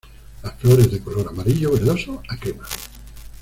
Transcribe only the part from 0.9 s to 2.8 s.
de color amarillo verdoso a crema.